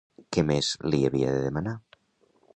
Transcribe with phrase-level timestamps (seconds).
[0.37, 1.77] Què més li havia de demanar?